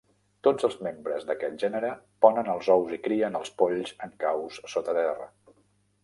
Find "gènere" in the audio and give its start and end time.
1.63-1.91